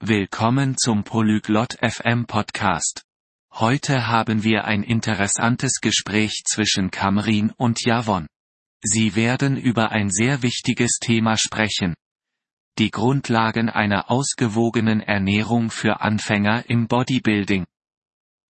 [0.00, 3.02] Willkommen zum Polyglot FM Podcast.
[3.52, 8.28] Heute haben wir ein interessantes Gespräch zwischen Kamrin und Javon.
[8.80, 11.94] Sie werden über ein sehr wichtiges Thema sprechen.
[12.78, 17.66] Die Grundlagen einer ausgewogenen Ernährung für Anfänger im Bodybuilding.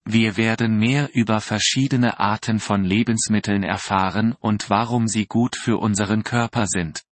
[0.04, 6.24] Wir werden mehr über verschiedene Arten von Lebensmitteln erfahren und warum sie gut für unseren
[6.24, 7.04] Körper sind.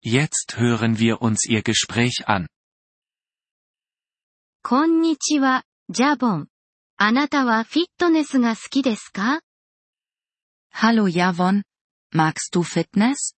[0.00, 2.48] Jetzt hören wir uns ihr Gespräch an.
[4.72, 6.48] こんにちは、ジャボン。
[6.96, 9.42] あなたはフィットネスが好きですか
[10.74, 11.62] ?Hallo, ジャボン。
[12.14, 13.36] Magst du Fitness?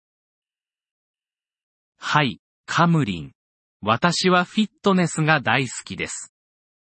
[1.97, 3.33] はい、カムリン。
[3.80, 6.34] 私はフィットネスが大好きです。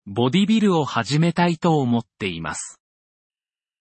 [0.06, 2.80] ボディビルを始めたいと思っています。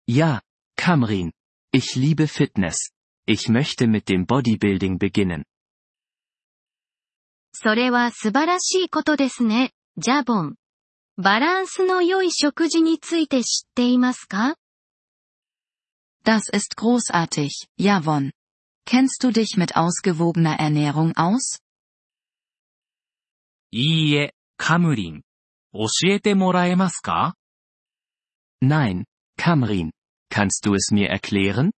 [0.09, 0.41] Ja,
[0.77, 1.31] Kamrin.
[1.73, 2.93] Ich liebe Fitness.
[3.29, 5.45] Ich möchte mit dem Bodybuilding beginnen.
[7.53, 9.71] それは素晴らしいことですね。
[9.98, 10.56] ジャボン。
[11.18, 14.56] バランスの良い食事について知っていますか
[16.26, 18.32] Das ist großartig, Javon.
[18.86, 21.62] Kennst du dich mit ausgewogener Ernährung aus?
[23.72, 25.22] いいえ、カムリン。
[25.74, 27.36] 教えてもらえますか
[28.64, 29.04] Nein,
[29.38, 29.92] Kamrin.
[30.30, 31.72] Kannst du es mir erklären?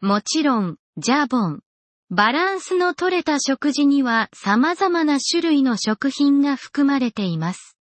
[0.00, 1.60] もちろん、ジャボン。
[2.09, 7.75] バランスの取れた食事には様々な種類の食品が含まれています。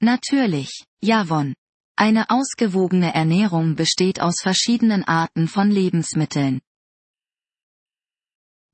[0.00, 0.68] Natürlich,
[1.02, 1.54] Javon.
[1.96, 6.60] Eine ausgewogene Ernährung besteht aus verschiedenen Arten von Lebensmitteln.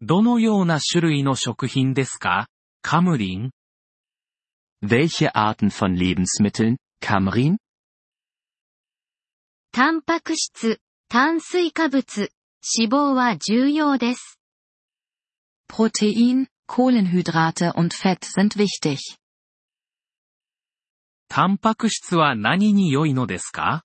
[0.03, 2.47] どのような種類の食品ですか
[2.83, 3.51] カムリン
[4.83, 7.57] Welche Arten von Lebensmitteln, Kamrin?
[9.73, 12.31] タンパク質、炭水化物、
[12.61, 14.39] 脂肪は重要です。
[15.71, 18.99] Protein, Kohlenhydrate und Fett sind wichtig.
[21.29, 23.85] タンパク質は何に良いのですか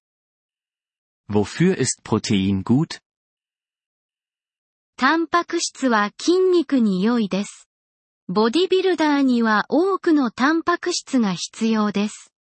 [1.30, 3.00] Wofür ist Protein gut?
[4.98, 7.68] タンパク質は筋肉に良いです。
[8.28, 12.32] ボディビルダーには多くのタンパク質が必要です。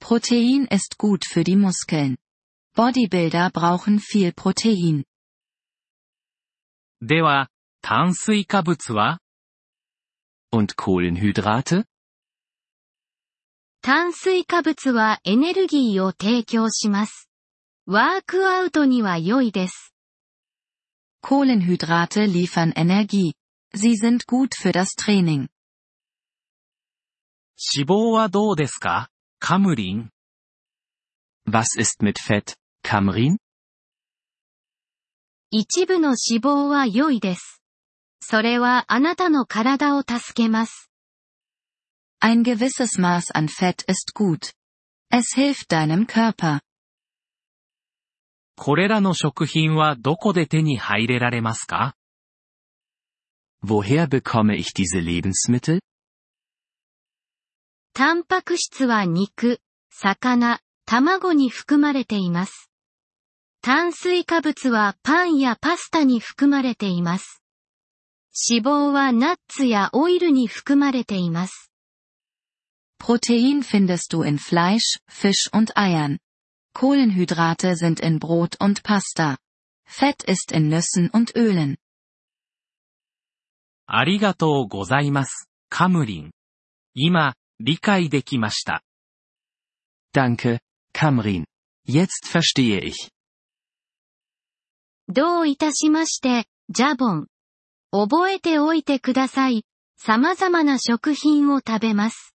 [0.00, 2.16] Protein ist gut für die Muskeln.
[2.75, 5.03] Bodybuilder brauchen viel Protein.
[7.01, 7.49] では、
[7.81, 9.19] 炭水化物は
[10.51, 11.85] Und Kohlenhydrate?
[13.81, 17.29] 炭水化物はエネルギーを提供します。
[17.85, 19.93] ワークアウトには良いです。
[21.23, 23.33] Kohlenhydrate liefern Energie.
[23.73, 25.47] Sie sind gut für das Training.
[27.57, 29.09] 脂肪はどうですか
[29.39, 30.09] カムリン
[31.49, 33.36] Was ist mit Fett, Kamrin?
[35.50, 37.62] 一部の脂肪は良いです。
[38.20, 40.90] それはあなたの体を助けます。
[42.20, 44.52] Ein gewisses Maß an Fett ist gut.
[45.10, 46.60] Es hilft deinem Körper.
[48.56, 51.96] これらの食品はどこで手に入れられますか
[53.64, 55.80] Woher bekomme ich diese Lebensmittel?
[57.94, 59.60] タンパク質は肉、
[59.90, 62.71] 魚、卵に含まれています。
[63.61, 67.41] 炭水化物はパンやパスタに含まれています。
[68.49, 71.71] 脂肪はナッツやオイルに含まれています。
[72.99, 76.19] Protein findest du in Fleisch, Fisch und Eiern.
[76.73, 79.37] Kohlenhydrate sind in Brot und Pasta.
[79.85, 81.77] Fett ist in Nüssen und Ölen.
[83.87, 86.31] ありがとうございます、カムリン。
[86.93, 88.83] 今、理解できました。
[90.13, 90.59] Danke,
[90.93, 91.45] Kamrin.
[91.87, 93.09] Jetzt verstehe ich.
[95.12, 97.26] どういたしまして、ジャボン。
[97.90, 99.66] 覚えておいてください。
[99.98, 102.34] 様々な食品を食べます。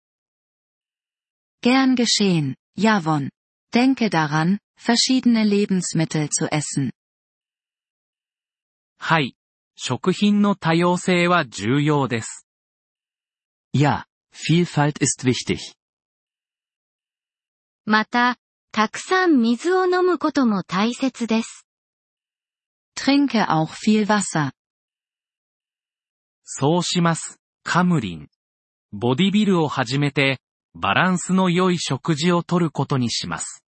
[1.64, 3.30] Gern geschehen, Javon.
[3.74, 6.92] Denke daran, verschiedene Lebensmittel zu essen.
[9.00, 9.36] はい。
[9.76, 12.46] 食品の多様性は重要です。
[13.74, 15.58] Ja, Vielfalt ist wichtig.
[17.86, 18.38] また、
[18.72, 21.67] たくさん水を飲むことも大切です。
[22.97, 24.53] Trinke auch viel Wasser.
[26.45, 28.29] そうします、カムリン。
[28.93, 30.41] ボディビルを始めて、
[30.75, 33.65] バランスの良い食事をとることにします。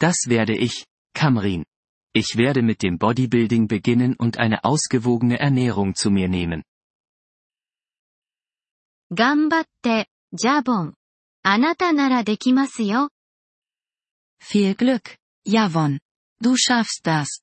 [0.00, 1.64] Das werde ich, Kamrin.
[2.14, 6.64] Ich werde mit dem Bodybuilding beginnen und eine ausgewogene Ernährung zu mir nehmen.
[9.10, 10.94] 頑張って、ジャボン。
[11.42, 13.10] あなたならできますよ。
[14.42, 15.98] Viel Glück, Javon.
[16.42, 17.42] Du schaffst das.